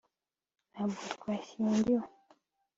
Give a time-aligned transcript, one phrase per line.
[0.71, 2.05] ntabwo twashyingiwe